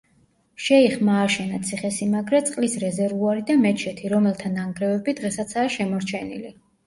[0.67, 6.53] შეიხმა ააშენა ციხესიმაგრე, წყლის რეზერვუარი და მეჩეთი, რომელთა ნანგრევები დღესაცაა შემორჩენილი.